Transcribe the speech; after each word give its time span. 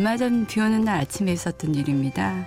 얼마 0.00 0.16
전 0.16 0.46
비 0.46 0.60
오는 0.60 0.80
날 0.80 0.98
아침에 0.98 1.30
있었던 1.30 1.74
일입니다. 1.74 2.46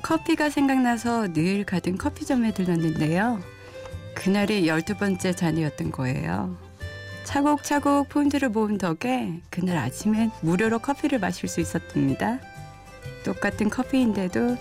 커피가 0.00 0.48
생각나서 0.48 1.34
늘 1.34 1.64
가던 1.64 1.98
커피점에 1.98 2.54
들렀는데요. 2.54 3.40
그날이 4.14 4.66
열두 4.66 4.96
번째 4.96 5.36
잔이었던 5.36 5.90
거예요. 5.90 6.56
차곡차곡 7.24 8.08
포인트를 8.08 8.48
모은 8.48 8.78
덕에 8.78 9.42
그날 9.50 9.76
아침엔 9.76 10.30
무료로 10.40 10.78
커피를 10.78 11.18
마실 11.18 11.46
수 11.50 11.60
있었답니다. 11.60 12.38
똑같은 13.22 13.68
커피인데도 13.68 14.56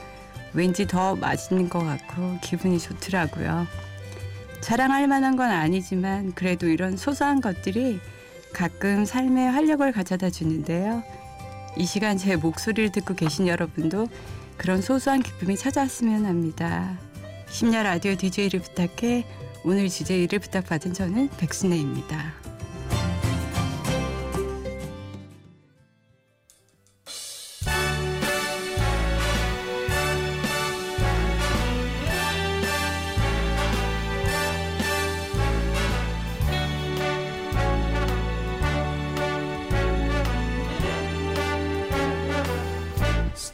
왠지 0.54 0.86
더 0.86 1.16
맛있는 1.16 1.70
것 1.70 1.80
같고 1.80 2.40
기분이 2.42 2.78
좋더라고요. 2.78 3.66
자랑할 4.60 5.08
만한 5.08 5.38
건 5.38 5.50
아니지만 5.50 6.34
그래도 6.34 6.68
이런 6.68 6.98
소소한 6.98 7.40
것들이 7.40 8.02
가끔 8.52 9.06
삶의 9.06 9.50
활력을 9.50 9.94
가져다 9.94 10.30
주는데요. 10.30 11.06
이 11.78 11.86
시간 11.86 12.18
제 12.18 12.36
목소리를 12.36 12.92
듣고 12.92 13.14
계신 13.14 13.48
여러분도 13.48 14.08
그런 14.58 14.82
소소한 14.82 15.22
기쁨이 15.22 15.56
찾아왔으면 15.56 16.26
합니다. 16.26 16.98
심야 17.50 17.84
라디오 17.84 18.16
DJ를 18.16 18.60
부탁해 18.62 19.26
오늘 19.64 19.88
주제를 19.88 20.40
부탁받은 20.40 20.94
저는 20.94 21.30
백순혜입니다. 21.38 22.47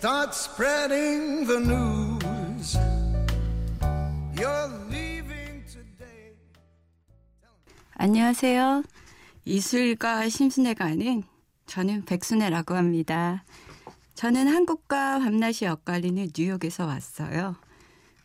Start 0.04 0.36
spreading 0.36 1.48
the 1.48 1.60
news. 1.60 2.78
You're 4.36 4.70
leaving 4.92 5.64
today. 5.66 6.36
안녕하세요. 7.94 8.84
이술과 9.46 10.28
심순애가 10.28 10.84
아닌 10.84 11.24
저는 11.68 12.04
백순애라고 12.04 12.76
합니다. 12.76 13.46
저는 14.14 14.50
한국과 14.50 15.20
밤낮이 15.20 15.68
엇갈리는 15.68 16.32
뉴욕에서 16.38 16.86
왔어요. 16.86 17.56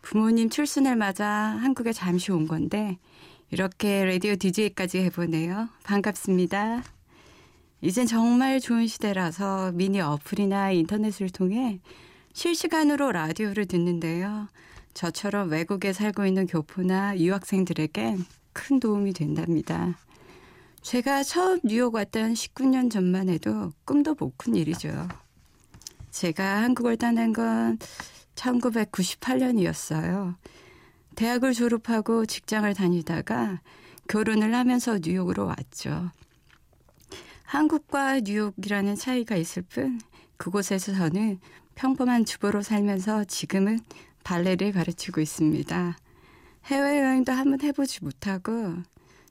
부모님 0.03 0.51
출순을 0.51 0.97
맞아 0.97 1.29
한국에 1.29 1.93
잠시 1.93 2.33
온 2.33 2.49
건데 2.49 2.99
이렇게 3.53 4.05
라디오 4.05 4.35
DJ까지 4.35 4.99
해보네요. 4.99 5.69
반갑습니다. 5.85 6.83
이젠 7.81 8.07
정말 8.07 8.61
좋은 8.61 8.87
시대라서 8.87 9.73
미니 9.73 10.01
어플이나 10.01 10.73
인터넷을 10.73 11.31
통해 11.31 11.81
실시간으로 12.33 13.13
라디오를 13.13 13.67
듣는데요. 13.67 14.49
저처럼 14.95 15.51
외국에 15.51 15.93
살고 15.93 16.27
있는 16.27 16.47
교포나 16.47 17.19
유학생들에겐 17.19 18.25
큰 18.53 18.81
도움이 18.81 19.13
된답니다. 19.13 19.97
제가 20.83 21.23
처음 21.23 21.61
뉴욕 21.65 21.95
왔던 21.95 22.35
19년 22.35 22.91
전만 22.91 23.29
해도 23.29 23.73
꿈도 23.85 24.15
못 24.19 24.37
꾼 24.37 24.57
일이죠. 24.57 25.09
제가 26.11 26.63
한국을 26.63 26.97
떠난 26.97 27.33
건 27.33 27.79
1998년이었어요. 28.35 30.35
대학을 31.15 31.53
졸업하고 31.53 32.27
직장을 32.27 32.73
다니다가 32.75 33.61
결혼을 34.09 34.55
하면서 34.55 34.99
뉴욕으로 35.01 35.47
왔죠. 35.47 36.11
한국과 37.49 38.21
뉴욕이라는 38.21 38.95
차이가 38.95 39.35
있을 39.35 39.63
뿐 39.63 39.99
그곳에서 40.37 40.93
저는 40.95 41.41
평범한 41.77 42.27
주부로 42.27 42.61
살면서 42.61 43.25
지금은 43.25 43.81
발레를 44.23 44.73
가르치고 44.73 45.23
있습니다. 45.23 45.97
해외여행도 46.67 47.33
한번 47.33 47.63
해보지 47.63 48.05
못하고 48.05 48.75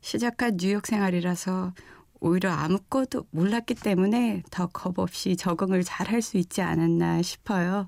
시작한 0.01 0.57
뉴욕 0.57 0.88
생활이라서 0.88 1.75
오히려 2.19 2.51
아무것도 2.53 3.27
몰랐기 3.29 3.75
때문에 3.75 4.41
더 4.50 4.66
겁없이 4.66 5.38
적응을 5.38 5.83
잘 5.83 6.07
할 6.11 6.23
수 6.23 6.38
있지 6.38 6.63
않았나 6.63 7.22
싶어요. 7.22 7.88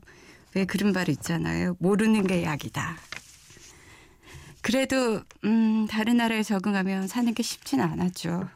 왜 0.53 0.65
그런 0.65 0.93
말 0.93 1.09
있잖아요. 1.09 1.75
모르는 1.79 2.27
게 2.27 2.43
약이다. 2.43 2.97
그래도 4.61 5.21
음, 5.45 5.87
다른 5.89 6.17
나라에 6.17 6.43
적응하면 6.43 7.07
사는 7.07 7.33
게 7.33 7.41
쉽진 7.41 7.81
않았죠. 7.81 8.47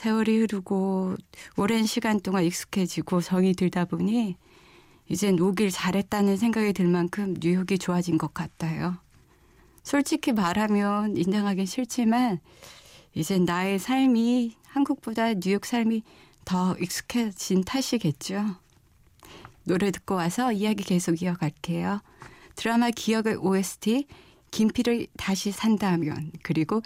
세월이 0.00 0.38
흐르고 0.38 1.16
오랜 1.58 1.84
시간 1.84 2.20
동안 2.20 2.44
익숙해지고 2.44 3.20
정이 3.20 3.52
들다 3.52 3.84
보니 3.84 4.34
이젠 5.10 5.38
오길 5.38 5.70
잘했다는 5.70 6.38
생각이 6.38 6.72
들 6.72 6.86
만큼 6.88 7.34
뉴욕이 7.38 7.76
좋아진 7.78 8.16
것 8.16 8.32
같아요. 8.32 8.96
솔직히 9.82 10.32
말하면 10.32 11.18
인정하기 11.18 11.66
싫지만 11.66 12.40
이젠 13.12 13.44
나의 13.44 13.78
삶이 13.78 14.56
한국보다 14.68 15.34
뉴욕 15.34 15.66
삶이 15.66 16.02
더 16.46 16.74
익숙해진 16.78 17.62
탓이겠죠. 17.64 18.56
노래 19.64 19.90
듣고 19.90 20.14
와서 20.14 20.50
이야기 20.50 20.82
계속 20.82 21.20
이어갈게요. 21.20 22.00
드라마 22.56 22.88
기억의 22.88 23.36
OST 23.36 24.06
김피를 24.50 25.08
다시 25.18 25.52
산다면 25.52 26.32
그리고 26.42 26.80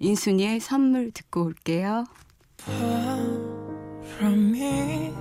인순이의 0.00 0.60
선물 0.60 1.12
듣고 1.12 1.44
올게요. 1.44 2.04
바람이 4.18 5.14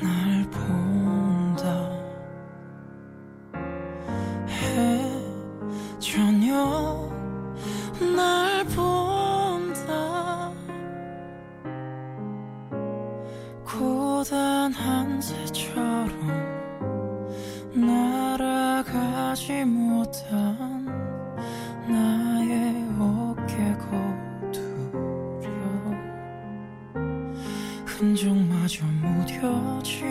날 0.00 0.48
본다. 0.50 1.90
해 4.48 5.02
저녁 5.98 7.12
날 8.16 8.64
본다. 8.66 10.52
고단한 13.66 15.20
새처럼 15.20 16.08
날아가지 17.74 19.64
못한 19.64 20.77
흔적마저 27.98 28.84
무뎌진 29.02 30.06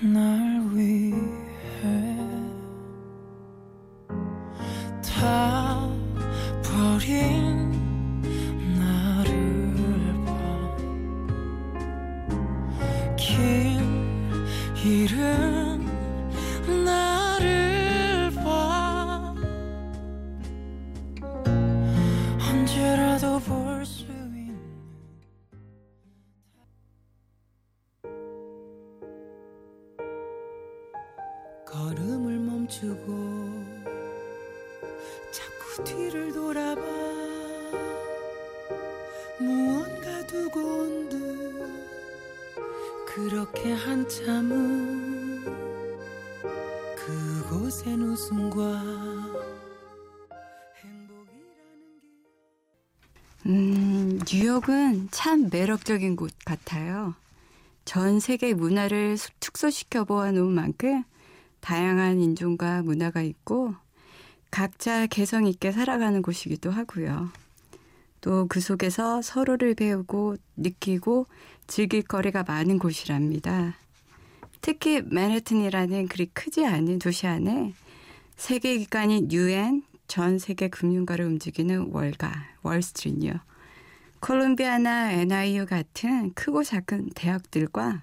날 0.00 0.60
위해 0.72 1.14
다 5.00 5.88
버린 6.60 7.51
뒤를 35.84 36.32
돌아봐 36.32 36.80
무언가 39.38 40.26
두고 40.26 40.82
그렇게 43.14 43.72
한참은 43.72 45.44
그곳엔 46.96 48.00
웃음과 48.00 48.82
음, 53.46 54.18
뉴욕은 54.26 55.08
참 55.10 55.48
매력적인 55.50 56.16
곳 56.16 56.32
같아요. 56.44 57.14
전 57.84 58.18
세계 58.18 58.54
문화를 58.54 59.18
축소시켜 59.40 60.04
보아놓은 60.04 60.50
만큼 60.52 61.04
다양한 61.60 62.20
인종과 62.20 62.82
문화가 62.82 63.20
있고 63.20 63.74
각자 64.52 65.06
개성 65.06 65.46
있게 65.46 65.72
살아가는 65.72 66.20
곳이기도 66.22 66.70
하고요. 66.70 67.30
또 68.20 68.46
그 68.48 68.60
속에서 68.60 69.20
서로를 69.22 69.74
배우고 69.74 70.36
느끼고 70.56 71.26
즐길 71.66 72.02
거리가 72.02 72.44
많은 72.44 72.78
곳이랍니다. 72.78 73.74
특히 74.60 75.00
맨해튼이라는 75.02 76.06
그리 76.06 76.26
크지 76.26 76.66
않은 76.66 77.00
도시 77.00 77.26
안에 77.26 77.72
세계 78.36 78.76
기관인 78.76 79.32
UN 79.32 79.82
전 80.06 80.38
세계 80.38 80.68
금융가를 80.68 81.24
움직이는 81.24 81.88
월가 81.90 82.30
월스트리트요. 82.62 83.32
콜롬비아나 84.20 85.12
NIU 85.12 85.64
같은 85.64 86.32
크고 86.34 86.62
작은 86.62 87.10
대학들과 87.14 88.02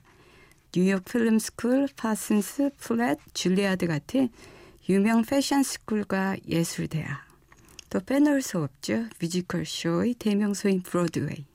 뉴욕 0.72 1.06
film 1.06 1.36
school, 1.36 1.90
파슨스, 1.96 2.72
프랫, 2.78 3.19
줄리아드 3.34 3.86
같은 3.86 4.30
유명 4.89 5.21
패션 5.21 5.62
school과 5.62 6.38
예술대학, 6.47 7.24
또 7.91 8.00
빼놓을 8.00 8.41
수 8.41 8.57
없죠. 8.57 9.06
뮤지컬 9.21 9.63
쇼의 9.63 10.15
대명소인 10.15 10.81
브로드웨이. 10.81 11.45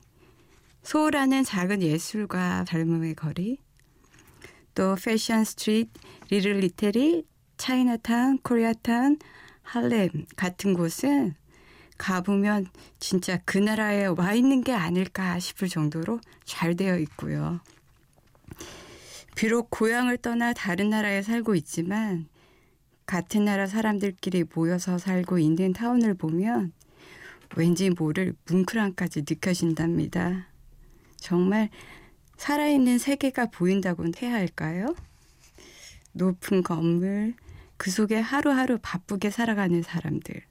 소호라는 0.83 1.43
작은 1.43 1.81
예술과 1.81 2.63
젊음의 2.63 3.15
거리, 3.15 3.57
또 4.73 4.95
패션 4.95 5.43
street, 5.43 5.91
리틀 6.29 6.59
이태리, 6.59 7.25
차이나타운, 7.57 8.37
코리아타운, 8.37 9.19
할렘 9.63 10.09
같은 10.37 10.73
곳은 10.73 11.35
가보면 11.97 12.67
진짜 12.99 13.41
그 13.43 13.57
나라에 13.57 14.05
와 14.05 14.33
있는 14.33 14.63
게 14.63 14.71
아닐까 14.71 15.39
싶을 15.39 15.67
정도로 15.67 16.21
잘 16.45 16.77
되어 16.77 16.97
있고요. 16.99 17.59
비록 19.35 19.69
고향을 19.71 20.19
떠나 20.19 20.53
다른 20.53 20.89
나라에 20.89 21.21
살고 21.21 21.55
있지만 21.55 22.29
같은 23.05 23.45
나라 23.45 23.67
사람들끼리 23.67 24.45
모여서 24.53 24.97
살고 24.97 25.39
있는 25.39 25.73
타운을 25.73 26.15
보면 26.15 26.71
왠지 27.55 27.89
모를 27.89 28.33
뭉클함까지 28.49 29.21
느껴진답니다. 29.21 30.47
정말 31.17 31.69
살아있는 32.37 32.97
세계가 32.97 33.47
보인다고 33.47 34.05
해야 34.21 34.33
할까요? 34.33 34.95
높은 36.11 36.63
건물, 36.63 37.33
그 37.77 37.91
속에 37.91 38.19
하루하루 38.19 38.79
바쁘게 38.81 39.29
살아가는 39.29 39.81
사람들. 39.81 40.41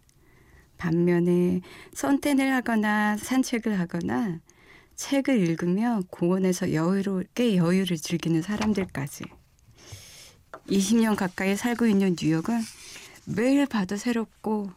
반면에 0.77 1.61
선탠을 1.93 2.53
하거나 2.53 3.17
산책을 3.17 3.79
하거나 3.79 4.41
책을 4.97 5.41
읽으며 5.41 6.03
공원에서 6.11 6.73
여유롭게 6.73 7.57
여유를 7.57 7.97
즐기는 7.97 8.41
사람들까지. 8.43 9.25
20년 10.69 11.17
가까이 11.17 11.57
살고 11.57 11.87
있는 11.87 12.17
뉴욕은 12.21 12.61
매일 13.27 13.67
봐도 13.67 13.97
새롭고 13.97 14.71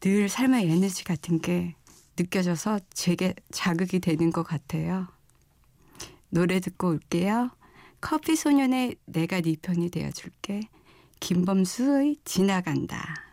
늘 0.00 0.28
삶의 0.28 0.68
에너지 0.70 1.04
같은 1.04 1.40
게 1.40 1.74
느껴져서 2.16 2.80
제게 2.92 3.34
자극이 3.50 4.00
되는 4.00 4.30
것 4.30 4.42
같아요. 4.42 5.08
노래 6.30 6.60
듣고 6.60 6.88
올게요. 6.88 7.50
커피 8.00 8.36
소년의 8.36 8.96
내가 9.06 9.40
네 9.40 9.56
편이 9.60 9.90
되어줄게. 9.90 10.68
김범수의 11.20 12.16
지나간다. 12.24 13.27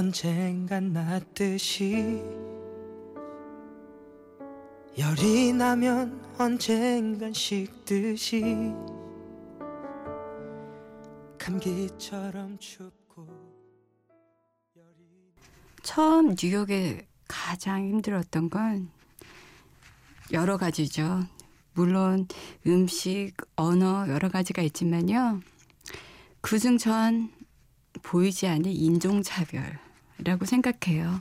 언젠간 0.00 0.94
낫듯이 0.94 2.22
열이 4.96 5.52
나면 5.52 6.34
언젠간 6.38 7.34
식듯이 7.34 8.72
감기처럼 11.36 12.58
춥고 12.58 13.28
처음 15.82 16.34
뉴욕에 16.34 17.06
가장 17.28 17.82
힘들었던 17.82 18.48
건 18.48 18.90
여러 20.32 20.56
가지죠. 20.56 21.24
물론 21.74 22.26
음식, 22.66 23.32
언어 23.54 24.08
여러 24.08 24.30
가지가 24.30 24.62
있지만요. 24.62 25.42
그중 26.40 26.78
전 26.78 27.30
보이지 28.02 28.46
않는 28.46 28.70
인종차별이 28.70 29.89
라고 30.24 30.44
생각해요. 30.44 31.20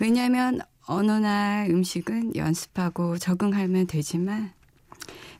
왜냐하면 0.00 0.60
언어나 0.86 1.66
음식은 1.66 2.36
연습하고 2.36 3.18
적응하면 3.18 3.86
되지만 3.86 4.52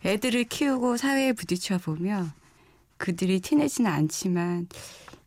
애들을 0.04 0.44
키우고 0.44 0.96
사회에 0.96 1.32
부딪혀 1.32 1.78
보며 1.78 2.26
그들이 2.98 3.40
티내지는 3.40 3.90
않지만 3.90 4.68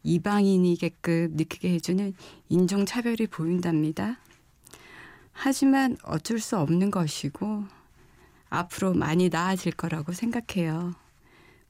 이방인이게끔 0.03 1.31
느끼게 1.33 1.73
해주는 1.73 2.13
인종차별이 2.50 3.27
보인답니다. 3.27 4.19
하지만 5.31 5.97
어쩔 6.03 6.39
수 6.39 6.57
없는 6.57 6.91
것이고 6.91 7.63
앞으로 8.50 8.94
많이 8.94 9.29
나아질 9.29 9.71
거라고 9.74 10.12
생각해요. 10.12 10.94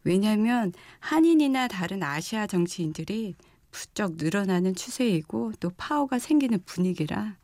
왜냐하면 0.03 0.73
한인이나 0.99 1.67
다른 1.67 2.01
아시아 2.01 2.47
정치인들이 2.47 3.35
부쩍 3.71 4.13
늘어나는 4.17 4.75
추세이고 4.75 5.53
또 5.59 5.71
파워가 5.75 6.19
생기는 6.19 6.59
분위기라 6.65 7.35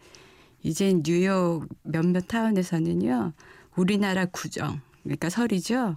이젠 0.63 1.03
뉴욕 1.03 1.65
몇몇 1.83 2.27
타운에서는요 2.27 3.33
우리나라 3.75 4.25
구정 4.25 4.81
그러니까 5.03 5.29
설이죠 5.29 5.95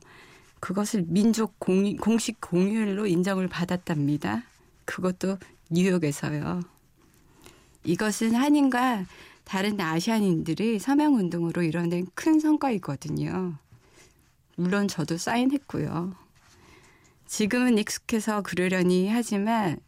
그것을 0.61 1.05
민족 1.07 1.59
공, 1.59 1.97
공식 1.97 2.41
공휴일로 2.41 3.07
인정을 3.07 3.49
받았답니다. 3.49 4.45
그것도 4.85 5.39
뉴욕에서요. 5.71 6.61
이것은 7.85 8.35
한인과 8.35 9.07
다른 9.45 9.81
아시안인들이 9.81 10.79
서명운동으로 10.79 11.63
이뤄낸 11.63 12.07
큰 12.15 12.39
성과이거든요. 12.39 13.55
물론 14.57 14.87
저도 14.87 15.17
사인했고요. 15.17 16.15
지금은 17.27 17.79
익숙해서 17.79 18.43
그러려니 18.43 19.09
하지만 19.09 19.79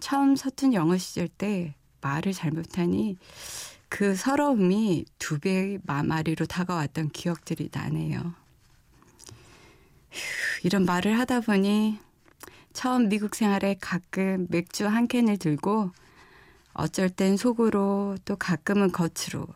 처음 0.00 0.36
서툰 0.36 0.74
영어 0.74 0.96
시절 0.98 1.28
때 1.28 1.74
말을 2.00 2.32
잘못하니 2.32 3.16
그 3.88 4.14
서러움이 4.16 5.04
두 5.18 5.38
배의 5.38 5.78
마마리로 5.84 6.46
다가왔던 6.46 7.10
기억들이 7.10 7.70
나네요. 7.72 8.34
이런 10.62 10.84
말을 10.84 11.18
하다 11.18 11.40
보니 11.40 11.98
처음 12.72 13.08
미국 13.08 13.34
생활에 13.34 13.76
가끔 13.80 14.46
맥주 14.50 14.86
한 14.86 15.06
캔을 15.06 15.38
들고 15.38 15.90
어쩔 16.72 17.08
땐 17.08 17.36
속으로 17.36 18.16
또 18.24 18.36
가끔은 18.36 18.90
겉으로 18.90 19.46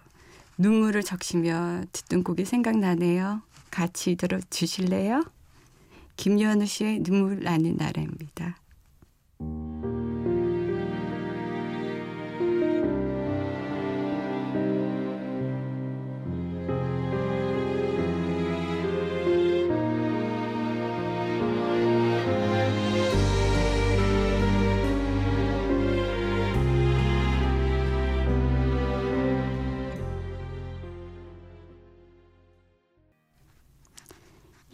눈물을 0.56 1.02
적시며 1.02 1.82
듣던 1.92 2.22
곡이 2.22 2.44
생각나네요. 2.44 3.42
같이 3.70 4.16
들어 4.16 4.38
주실래요? 4.50 5.24
김연우 6.16 6.66
씨의 6.66 7.00
눈물 7.02 7.42
나는 7.42 7.76
나라입니다. 7.76 8.56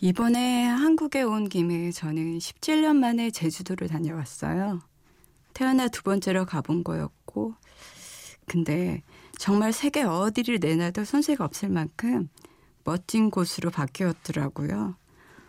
이번에 0.04 0.64
한국에 0.64 1.22
온 1.22 1.48
김에 1.48 1.90
저는 1.90 2.36
17년 2.36 2.96
만에 2.96 3.30
제주도를 3.30 3.88
다녀왔어요. 3.88 4.80
태어나 5.54 5.88
두 5.88 6.02
번째로 6.02 6.44
가본 6.44 6.84
거였고, 6.84 7.54
근데 8.44 9.02
정말 9.38 9.72
세계 9.72 10.02
어디를 10.02 10.58
내놔도 10.60 11.06
손색 11.06 11.40
없을 11.40 11.70
만큼 11.70 12.28
멋진 12.84 13.30
곳으로 13.30 13.70
바뀌었더라고요. 13.70 14.94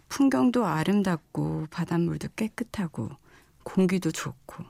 풍경도 0.08 0.66
아름답고, 0.66 1.68
바닷물도 1.70 2.30
깨끗하고, 2.38 3.10
공기도 3.64 4.10
좋고, 4.10 4.64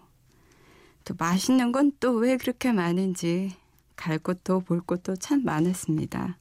또 1.03 1.13
맛있는 1.19 1.71
건 1.71 1.91
또 1.99 2.13
왜 2.13 2.37
그렇게 2.37 2.71
많은지 2.71 3.53
갈 3.95 4.17
곳도 4.17 4.61
볼 4.61 4.81
곳도 4.81 5.15
참 5.17 5.43
많았습니다. 5.43 6.39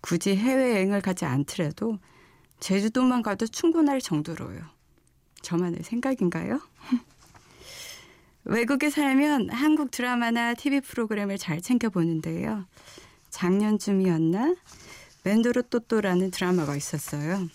굳이 0.00 0.34
해외여행을 0.36 1.02
가지 1.02 1.26
않더라도 1.26 1.98
제주도만 2.60 3.22
가도 3.22 3.46
충분할 3.46 4.00
정도로요. 4.00 4.60
저만의 5.42 5.82
생각인가요? 5.82 6.60
외국에 8.44 8.90
살면 8.90 9.50
한국 9.50 9.90
드라마나 9.90 10.54
TV 10.54 10.80
프로그램을 10.80 11.38
잘 11.38 11.60
챙겨보는데요. 11.60 12.64
작년쯤이었나? 13.30 14.54
맨도로 15.24 15.62
또또라는 15.62 16.30
드라마가 16.30 16.76
있었어요. 16.76 17.48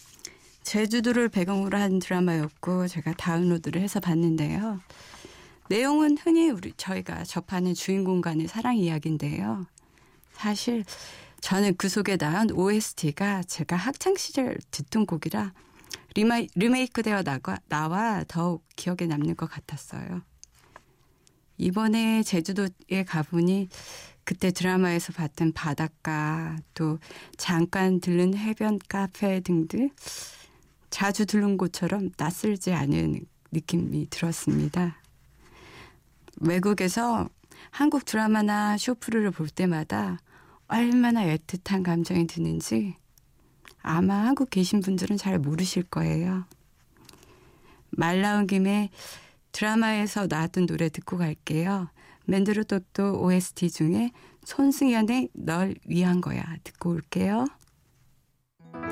제주도를 0.64 1.30
배경으로 1.30 1.78
한 1.78 2.00
드라마였고 2.00 2.88
제가 2.88 3.14
다운로드를 3.14 3.82
해서 3.82 4.00
봤는데요. 4.00 4.80
내용은 5.70 6.18
흔히 6.18 6.50
우리 6.50 6.74
저희가 6.76 7.24
접하는 7.24 7.74
주인공 7.74 8.20
간의 8.20 8.48
사랑 8.48 8.76
이야기인데요. 8.76 9.66
사실 10.34 10.84
저는 11.42 11.76
그 11.76 11.90
속에 11.90 12.18
나온 12.18 12.50
OST가 12.52 13.44
제가 13.44 13.76
학창 13.76 14.16
시절 14.16 14.58
듣던 14.70 15.06
곡이라 15.06 15.54
리마, 16.14 16.42
리메이크되어 16.56 17.24
나가, 17.24 17.58
나와 17.68 18.24
더욱 18.28 18.64
기억에 18.76 19.08
남는 19.08 19.36
것 19.36 19.50
같았어요. 19.50 20.22
이번에 21.58 22.24
제주도에 22.24 23.04
가보니 23.06 23.70
그때 24.24 24.52
드라마에서 24.52 25.14
봤던 25.14 25.54
바닷가 25.54 26.58
또 26.74 27.00
잠깐 27.38 28.00
들른 28.00 28.36
해변 28.36 28.80
카페 28.88 29.40
등등 29.42 29.90
자주 30.90 31.26
들른 31.26 31.58
곳처럼 31.58 32.12
낯설지 32.18 32.74
않은 32.74 33.26
느낌이 33.52 34.10
들었습니다. 34.10 34.98
외국에서 36.40 37.30
한국 37.70 38.06
드라마나 38.06 38.78
쇼프를 38.78 39.32
볼 39.32 39.50
때마다 39.50 40.18
얼마나 40.72 41.26
애틋한 41.26 41.84
감정이 41.84 42.28
드는지 42.28 42.96
아마 43.82 44.26
한국 44.26 44.50
계신 44.50 44.80
분들은 44.80 45.18
잘 45.18 45.38
모르실 45.38 45.84
거예요. 45.84 46.46
말 47.90 48.22
나온 48.22 48.48
김에 48.48 48.90
드라마에서 49.52 50.28
나왔던 50.30 50.68
노래 50.68 50.88
듣고 50.88 51.18
갈게요. 51.18 51.90
맨드로또또 52.26 53.22
OST 53.22 53.70
중에 53.70 54.12
손승연의 54.46 55.30
널 55.34 55.76
위한 55.86 56.22
거야 56.22 56.42
듣고 56.64 56.92
올게요. 56.92 57.48
날 58.72 58.88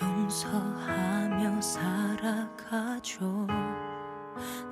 용서하며 0.00 1.60
살아 1.60 2.51
가줘 2.72 3.20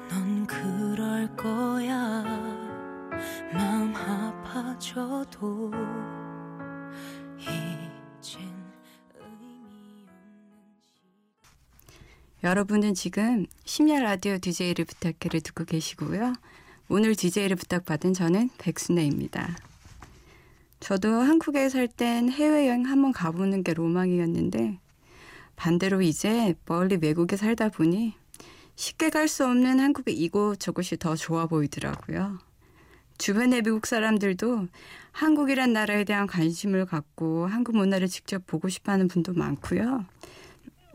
넌 0.09 0.47
그럴 0.47 1.37
거야 1.37 2.25
마음 3.53 3.95
아파져도 3.95 5.71
여러분은 12.43 12.95
지금 12.95 13.45
심야 13.67 14.01
라디오 14.01 14.39
DJ를 14.39 14.87
부탁해를 14.87 15.43
듣고 15.43 15.67
계시고요. 15.67 16.33
오늘 16.89 17.15
DJ를 17.15 17.55
부탁받은 17.57 18.15
저는 18.15 18.49
백순애입니다. 18.57 19.59
저도 20.81 21.21
한국에 21.21 21.69
살 21.69 21.87
땐 21.87 22.31
해외여행 22.31 22.87
한번 22.87 23.13
가보는 23.13 23.63
게 23.63 23.75
로망이었는데 23.75 24.79
반대로 25.61 26.01
이제 26.01 26.55
멀리 26.65 26.97
외국에 26.97 27.37
살다 27.37 27.69
보니 27.69 28.15
쉽게 28.77 29.11
갈 29.11 29.29
수 29.29 29.45
없는 29.45 29.79
한국의 29.79 30.15
이곳저곳이 30.19 30.97
더 30.97 31.15
좋아 31.15 31.45
보이더라고요. 31.47 32.39
주변의 33.19 33.61
미국 33.61 33.87
사람들도 33.87 34.69
한국이란 35.13 35.75
나라에 35.75 36.05
대한 36.05 36.27
관심을 36.27 36.87
갖고 36.87 37.47
한국 37.47 37.77
문화를 37.77 38.09
직접 38.09 38.47
보고 38.47 38.71
싶어 38.71 38.93
하는 38.93 39.07
분도 39.07 39.35
많고요. 39.35 40.07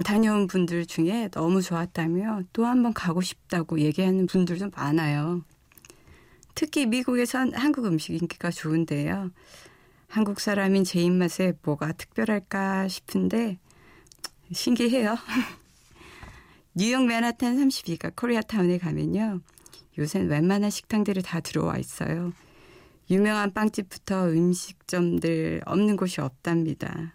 다녀온 0.04 0.48
분들 0.48 0.88
중에 0.88 1.30
너무 1.32 1.62
좋았다며 1.62 2.42
또 2.52 2.66
한 2.66 2.82
번 2.82 2.92
가고 2.92 3.22
싶다고 3.22 3.80
얘기하는 3.80 4.26
분들도 4.26 4.72
많아요. 4.76 5.44
특히 6.56 6.88
미국에선 6.88 7.54
한국 7.54 7.86
음식 7.86 8.14
인기가 8.20 8.50
좋은데요. 8.50 9.30
한국 10.08 10.40
사람인 10.40 10.86
제 10.86 11.02
입맛에 11.02 11.54
뭐가 11.62 11.92
특별할까 11.92 12.88
싶은데 12.88 13.60
신기해요. 14.56 15.18
뉴욕 16.74 17.06
맨하탄 17.06 17.58
32가 17.58 18.16
코리아타운에 18.16 18.78
가면요. 18.78 19.42
요새는 19.98 20.30
웬만한 20.30 20.70
식당들이 20.70 21.22
다 21.22 21.40
들어와 21.40 21.78
있어요. 21.78 22.34
유명한 23.10 23.54
빵집부터 23.54 24.30
음식점들 24.30 25.62
없는 25.66 25.96
곳이 25.96 26.22
없답니다. 26.22 27.14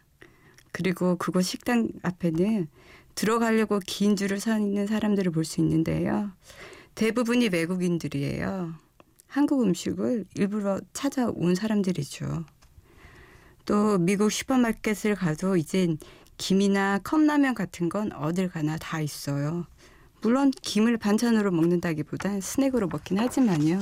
그리고 0.73 1.17
그곳 1.17 1.43
식당 1.43 1.89
앞에는 2.03 2.69
들어가려고 3.15 3.81
긴 3.85 4.17
줄을 4.17 4.39
서 4.39 4.57
있는 4.59 4.87
사람들을 4.87 5.33
볼 5.33 5.45
수 5.45 5.61
있는데요. 5.61 6.31
대부분이 6.95 7.49
외국인들이에요. 7.49 8.75
한국 9.27 9.63
음식을 9.63 10.27
일부러 10.37 10.81
찾아온 10.93 11.55
사람들이죠. 11.55 12.45
또 13.65 13.99
미국 13.99 14.33
슈퍼마켓을 14.33 15.15
가도 15.15 15.57
이젠 15.57 15.99
김이나 16.41 16.99
컵라면 17.05 17.55
같은 17.55 17.91
건 17.91 18.13
어딜 18.13 18.49
가나 18.49 18.79
다 18.79 19.03
있어요. 19.03 19.67
물론 20.23 20.51
김을 20.51 20.97
반찬으로 20.97 21.51
먹는다기보단 21.51 22.41
스낵으로 22.41 22.89
먹긴 22.89 23.19
하지만요. 23.19 23.79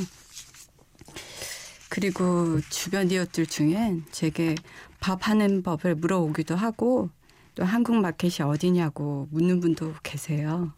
그리고 1.88 2.60
주변 2.68 3.12
이웃들 3.12 3.46
중엔 3.46 4.06
제게 4.10 4.56
밥하는 4.98 5.62
법을 5.62 5.94
물어오기도 5.94 6.56
하고 6.56 7.10
또 7.54 7.64
한국 7.64 7.94
마켓이 7.94 8.42
어디냐고 8.42 9.28
묻는 9.30 9.60
분도 9.60 9.94
계세요. 10.02 10.72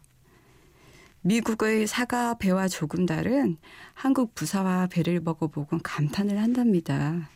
미국의 1.21 1.87
사과 1.87 2.35
배와 2.35 2.67
조금 2.67 3.07
다른 3.07 3.57
한국 3.95 4.35
부사와 4.35 4.85
배를 4.85 5.19
먹어보곤 5.19 5.81
감탄을 5.81 6.39
한답니다. 6.39 7.31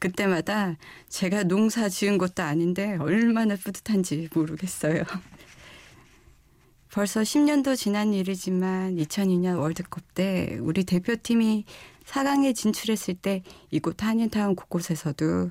그때마다 0.00 0.76
제가 1.08 1.44
농사 1.44 1.88
지은 1.88 2.18
것도 2.18 2.42
아닌데 2.42 2.96
얼마나 2.98 3.54
뿌듯한지 3.54 4.28
모르겠어요. 4.34 5.04
벌써 6.90 7.20
10년도 7.20 7.76
지난 7.76 8.12
일이지만 8.12 8.96
2002년 8.96 9.60
월드컵 9.60 10.14
때 10.14 10.58
우리 10.60 10.82
대표팀이 10.82 11.64
4강에 12.04 12.56
진출했을 12.56 13.14
때 13.14 13.44
이곳 13.70 14.02
한인타운 14.02 14.56
곳곳에서도 14.56 15.50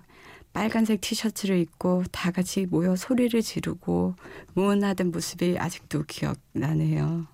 빨간색 0.51 0.99
티셔츠를 0.99 1.57
입고 1.59 2.03
다 2.11 2.31
같이 2.31 2.65
모여 2.65 2.95
소리를 2.95 3.41
지르고 3.41 4.15
무언하던 4.55 5.11
모습이 5.11 5.57
아직도 5.57 6.03
기억나네요. 6.03 7.27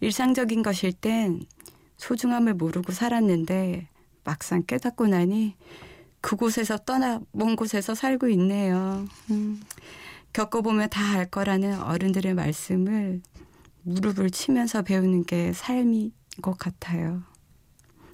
일상적인 0.00 0.62
것일 0.62 0.92
땐 0.92 1.40
소중함을 1.96 2.54
모르고 2.54 2.92
살았는데 2.92 3.88
막상 4.28 4.62
깨닫고 4.66 5.06
나니 5.06 5.56
그곳에서 6.20 6.76
떠나 6.76 7.18
먼 7.32 7.56
곳에서 7.56 7.94
살고 7.94 8.28
있네요. 8.28 9.06
음, 9.30 9.62
겪어보면 10.34 10.90
다 10.90 11.14
알 11.16 11.24
거라는 11.30 11.80
어른들의 11.80 12.34
말씀을 12.34 13.22
무릎을 13.84 14.30
치면서 14.30 14.82
배우는 14.82 15.24
게 15.24 15.54
삶인 15.54 16.12
것 16.42 16.58
같아요. 16.58 17.22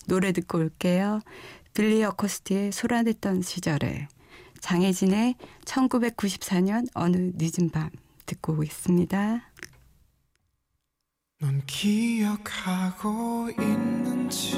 노래 0.07 0.31
듣고 0.31 0.59
올게요. 0.59 1.21
빌리 1.75 2.05
어코스티의 2.05 2.71
소란했던 2.71 3.43
시절에 3.43 4.07
장혜진의 4.61 5.35
1994년 5.65 6.87
어느 6.95 7.33
늦은 7.35 7.71
밤 7.71 7.91
듣고 8.27 8.63
있습니다. 8.63 9.51
넌 11.41 11.63
기억하고 11.67 13.51
있는지 13.59 14.57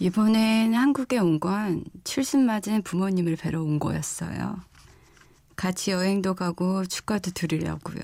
이번엔 0.00 0.74
한국에 0.74 1.18
온 1.18 1.40
건 1.40 1.84
칠순 2.04 2.44
맞은 2.46 2.82
부모님을 2.82 3.36
뵈러 3.36 3.62
온 3.62 3.78
거였어요. 3.78 4.60
같이 5.56 5.90
여행도 5.90 6.34
가고 6.34 6.84
축가도 6.84 7.32
들으려고요. 7.32 8.00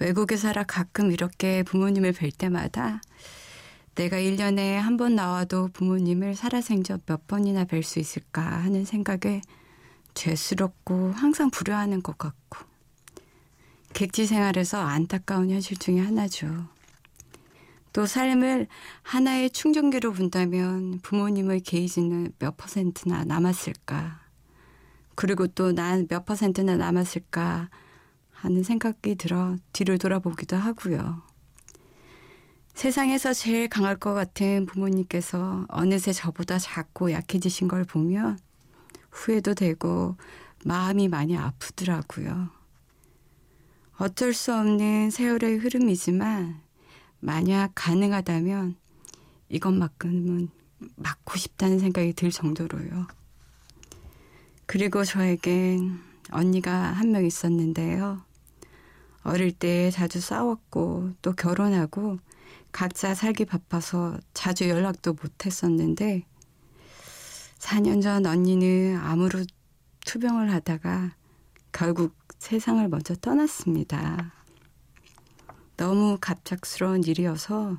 외국에 0.00 0.36
살아 0.36 0.62
가끔 0.64 1.12
이렇게 1.12 1.62
부모님을 1.62 2.12
뵐 2.12 2.30
때마다 2.30 3.00
내가 3.94 4.16
1년에 4.16 4.74
한 4.76 4.96
번 4.96 5.14
나와도 5.16 5.68
부모님을 5.72 6.34
살아생전 6.34 7.00
몇 7.06 7.26
번이나 7.26 7.64
뵐 7.64 7.82
수 7.82 7.98
있을까 7.98 8.42
하는 8.42 8.84
생각에 8.84 9.40
죄스럽고 10.14 11.12
항상 11.12 11.50
불효하는 11.50 12.02
것 12.02 12.16
같고 12.16 12.58
객지 13.92 14.26
생활에서 14.26 14.78
안타까운 14.80 15.50
현실 15.50 15.76
중에 15.76 15.98
하나죠. 16.00 16.68
또 17.98 18.06
삶을 18.06 18.68
하나의 19.02 19.50
충전기로 19.50 20.12
본다면 20.12 21.00
부모님의 21.02 21.62
게이지는 21.62 22.30
몇 22.38 22.56
퍼센트나 22.56 23.24
남았을까? 23.24 24.20
그리고 25.16 25.48
또 25.48 25.72
난 25.72 26.06
몇 26.06 26.24
퍼센트나 26.24 26.76
남았을까 26.76 27.68
하는 28.30 28.62
생각이 28.62 29.16
들어 29.16 29.56
뒤를 29.72 29.98
돌아보기도 29.98 30.56
하고요. 30.56 31.22
세상에서 32.72 33.32
제일 33.32 33.68
강할 33.68 33.96
것 33.96 34.14
같은 34.14 34.66
부모님께서 34.66 35.66
어느새 35.68 36.12
저보다 36.12 36.60
작고 36.60 37.10
약해지신 37.10 37.66
걸 37.66 37.82
보면 37.82 38.38
후회도 39.10 39.54
되고 39.54 40.16
마음이 40.64 41.08
많이 41.08 41.36
아프더라고요. 41.36 42.48
어쩔 43.96 44.32
수 44.32 44.54
없는 44.54 45.10
세월의 45.10 45.56
흐름이지만 45.56 46.67
만약 47.20 47.72
가능하다면 47.74 48.76
이것만큼은 49.48 50.48
막고 50.96 51.36
싶다는 51.36 51.78
생각이 51.78 52.12
들 52.12 52.30
정도로요. 52.30 53.06
그리고 54.66 55.04
저에겐 55.04 55.98
언니가 56.30 56.72
한 56.72 57.10
명 57.10 57.24
있었는데요. 57.24 58.22
어릴 59.22 59.52
때 59.52 59.90
자주 59.90 60.20
싸웠고 60.20 61.12
또 61.22 61.32
결혼하고 61.32 62.18
각자 62.70 63.14
살기 63.14 63.46
바빠서 63.46 64.18
자주 64.34 64.68
연락도 64.68 65.14
못 65.14 65.46
했었는데 65.46 66.24
4년 67.58 68.02
전 68.02 68.26
언니는 68.26 68.98
암으로 68.98 69.44
투병을 70.06 70.52
하다가 70.52 71.12
결국 71.72 72.14
세상을 72.38 72.86
먼저 72.88 73.14
떠났습니다. 73.16 74.37
너무 75.78 76.18
갑작스러운 76.20 77.04
일이어서 77.04 77.78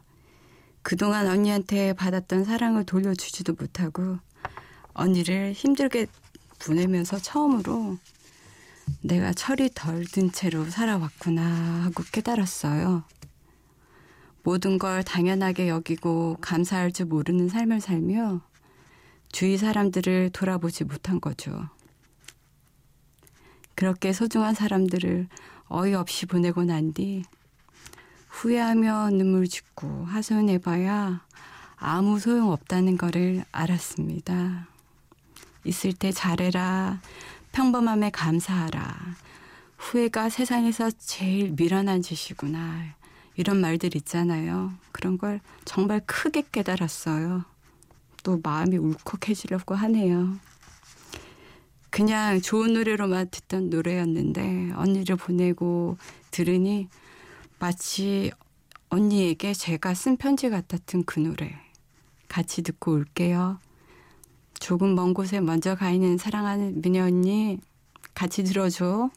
그동안 0.84 1.28
언니한테 1.28 1.92
받았던 1.92 2.46
사랑을 2.46 2.86
돌려주지도 2.86 3.56
못하고 3.60 4.20
언니를 4.94 5.52
힘들게 5.52 6.08
보내면서 6.60 7.20
처음으로 7.20 7.98
내가 9.02 9.34
철이 9.34 9.72
덜 9.76 10.06
든 10.06 10.32
채로 10.32 10.64
살아왔구나 10.70 11.84
하고 11.84 12.04
깨달았어요. 12.14 13.04
모든 14.44 14.78
걸 14.78 15.04
당연하게 15.04 15.68
여기고 15.68 16.38
감사할 16.40 16.94
줄 16.94 17.08
모르는 17.08 17.50
삶을 17.50 17.82
살며 17.82 18.40
주위 19.30 19.58
사람들을 19.58 20.30
돌아보지 20.30 20.86
못한 20.86 21.20
거죠. 21.20 21.68
그렇게 23.76 24.14
소중한 24.14 24.56
사람들을 24.56 25.28
어이없이 25.68 26.28
보내고 26.28 26.64
난 26.64 26.94
뒤 26.94 27.24
후회하며 28.40 29.10
눈물 29.12 29.50
짓고 29.50 30.06
하소연해봐야 30.06 31.26
아무 31.76 32.20
소용 32.20 32.52
없다는 32.52 32.98
거를 32.98 33.44
알았습니다. 33.52 34.66
있을 35.66 35.92
때 35.92 36.14
잘해라. 36.14 37.02
평범함에 37.52 38.12
감사하라. 38.12 38.96
후회가 39.78 40.30
세상에서 40.30 40.90
제일 40.92 41.52
미련한 41.52 42.02
짓이구나. 42.02 42.96
이런 43.36 43.60
말들 43.60 43.98
있잖아요. 43.98 44.72
그런 44.94 45.18
걸 45.18 45.42
정말 45.66 46.02
크게 46.06 46.44
깨달았어요. 46.50 47.44
또 48.24 48.40
마음이 48.42 48.78
울컥해지려고 48.78 49.76
하네요. 49.76 50.38
그냥 51.90 52.40
좋은 52.40 52.72
노래로만 52.72 53.32
듣던 53.32 53.70
노래였는데 53.70 54.72
언니를 54.76 55.18
보내고 55.18 55.98
들으니 56.32 56.88
마치 57.60 58.32
언니에게 58.90 59.54
제가 59.54 59.94
쓴 59.94 60.16
편지 60.16 60.50
같았던 60.50 61.04
그 61.04 61.20
노래. 61.20 61.54
같이 62.30 62.62
듣고 62.62 62.94
올게요. 62.94 63.60
조금 64.60 64.96
먼 64.96 65.14
곳에 65.14 65.42
먼저 65.42 65.76
가 65.76 65.92
있는 65.92 66.18
사랑하는 66.18 66.82
미녀 66.82 67.04
언니 67.04 67.60
같이 68.14 68.44
들어줘. 68.44 69.10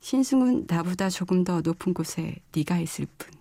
신승은 0.00 0.66
나보다 0.68 1.10
조금 1.10 1.44
더 1.44 1.60
높은 1.60 1.92
곳에 1.92 2.36
네가 2.54 2.78
있을 2.78 3.06
뿐. 3.18 3.37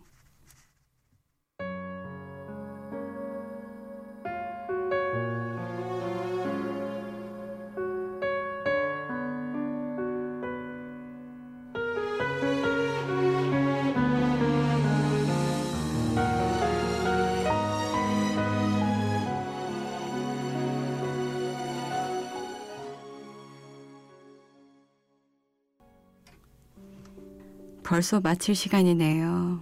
벌써 27.88 28.20
마칠 28.20 28.54
시간이네요. 28.54 29.62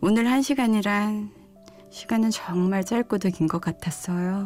오늘 0.00 0.30
한 0.30 0.40
시간이란 0.40 1.32
시간은 1.90 2.30
정말 2.30 2.84
짧고도 2.84 3.30
긴 3.30 3.48
것 3.48 3.60
같았어요. 3.60 4.44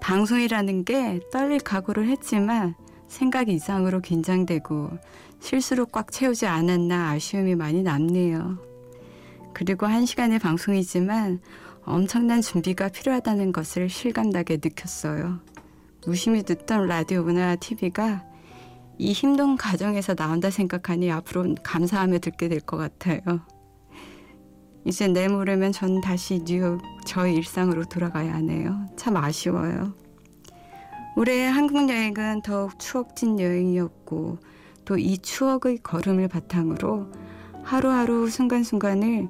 방송이라는 0.00 0.84
게 0.84 1.18
떨릴 1.32 1.58
각오를 1.58 2.08
했지만 2.08 2.76
생각 3.08 3.48
이상으로 3.48 4.00
긴장되고 4.00 4.90
실수로 5.40 5.86
꽉 5.86 6.12
채우지 6.12 6.46
않았나 6.46 7.10
아쉬움이 7.10 7.56
많이 7.56 7.82
남네요. 7.82 8.58
그리고 9.52 9.86
한 9.86 10.06
시간의 10.06 10.38
방송이지만 10.38 11.40
엄청난 11.84 12.42
준비가 12.42 12.90
필요하다는 12.90 13.50
것을 13.50 13.88
실감나게 13.88 14.58
느꼈어요. 14.62 15.40
무심히 16.06 16.44
듣던 16.44 16.86
라디오나 16.86 17.56
TV가 17.56 18.29
이 19.00 19.12
힘든 19.12 19.56
과정에서 19.56 20.14
나온다 20.14 20.50
생각하니 20.50 21.10
앞으로 21.10 21.54
감사하며 21.62 22.18
듣게 22.18 22.48
될 22.48 22.60
것 22.60 22.76
같아요. 22.76 23.20
이제 24.84 25.08
내일 25.08 25.30
모레면 25.30 25.72
전 25.72 26.02
다시 26.02 26.44
뉴욕 26.44 26.82
저의 27.06 27.34
일상으로 27.36 27.84
돌아가야 27.86 28.34
하네요. 28.34 28.86
참 28.96 29.16
아쉬워요. 29.16 29.94
올해 31.16 31.46
한국 31.46 31.88
여행은 31.88 32.42
더욱 32.42 32.78
추억진 32.78 33.40
여행이었고 33.40 34.38
또 34.84 34.98
이 34.98 35.16
추억의 35.16 35.78
걸음을 35.82 36.28
바탕으로 36.28 37.10
하루하루 37.62 38.28
순간순간을 38.28 39.28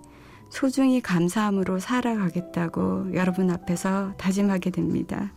소중히 0.51 1.01
감사함으로 1.01 1.79
살아가겠다고 1.79 3.15
여러분 3.15 3.51
앞에서 3.51 4.15
다짐하게 4.17 4.71
됩니다. 4.71 5.33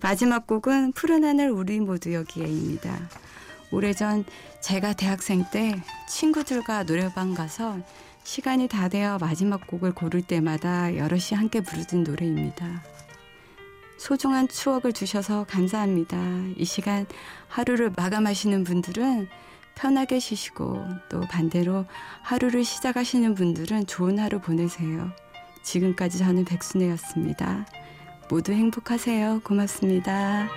마지막 0.00 0.48
곡은 0.48 0.92
푸른 0.92 1.22
하늘 1.22 1.50
우리 1.50 1.78
모두 1.78 2.12
여기에입니다. 2.12 3.08
오래전 3.70 4.24
제가 4.60 4.94
대학생 4.94 5.44
때 5.52 5.74
친구들과 6.08 6.84
노래방 6.84 7.34
가서 7.34 7.78
시간이 8.24 8.68
다 8.68 8.88
되어 8.88 9.18
마지막 9.18 9.66
곡을 9.66 9.92
고를 9.92 10.22
때마다 10.22 10.96
여럿이 10.96 11.30
함께 11.34 11.60
부르던 11.60 12.04
노래입니다. 12.04 12.82
소중한 13.98 14.48
추억을 14.48 14.92
주셔서 14.92 15.44
감사합니다. 15.44 16.16
이 16.56 16.64
시간 16.64 17.06
하루를 17.48 17.92
마감하시는 17.96 18.64
분들은 18.64 19.28
편하게 19.74 20.18
쉬시고 20.18 20.84
또 21.08 21.20
반대로 21.20 21.84
하루를 22.22 22.64
시작하시는 22.64 23.34
분들은 23.34 23.86
좋은 23.86 24.18
하루 24.18 24.40
보내세요. 24.40 25.10
지금까지 25.62 26.18
저는 26.18 26.44
백순애였습니다. 26.44 27.66
모두 28.28 28.52
행복하세요. 28.52 29.40
고맙습니다. 29.44 30.48